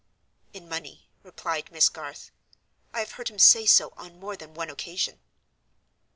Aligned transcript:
"In 0.51 0.67
money," 0.67 1.07
replied 1.21 1.71
Miss 1.71 1.87
Garth. 1.87 2.31
"I 2.91 3.01
have 3.01 3.11
heard 3.11 3.29
him 3.29 3.37
say 3.37 3.67
so 3.67 3.93
on 3.95 4.19
more 4.19 4.35
than 4.35 4.55
one 4.55 4.71
occasion." 4.71 5.19